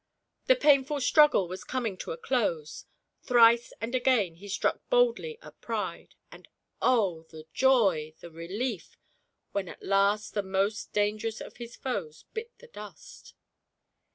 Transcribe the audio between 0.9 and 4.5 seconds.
struggle was coming to a close; thrice and again he